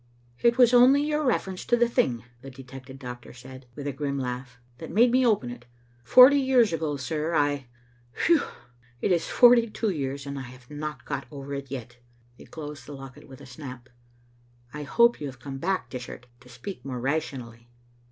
[0.49, 4.17] "It was only your reference to the thing," the detected doctor said, with a grim
[4.17, 5.67] laugh," that made me open it.
[6.03, 7.67] Forty years ago, sir, I
[8.13, 8.41] Phew!
[8.99, 11.97] it is forty two years, and I have not got over it yet."
[12.39, 13.89] He closed the locket with a snap."
[14.73, 17.69] I hope you have come back, Dishart, to speak more rationally?"